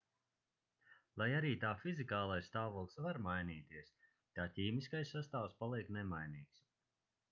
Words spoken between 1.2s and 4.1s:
lai arī tā fizikālais stāvoklis var mainīties